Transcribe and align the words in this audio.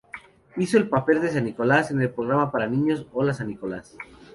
Hizo 0.57 0.79
el 0.79 0.89
papel 0.89 1.21
de 1.21 1.29
San 1.29 1.43
Nicolás 1.45 1.91
en 1.91 2.01
el 2.01 2.09
programa 2.09 2.51
para 2.51 2.65
niños 2.65 3.05
"¡Hola 3.13 3.35
San 3.35 3.49
Nicolás! 3.49 3.95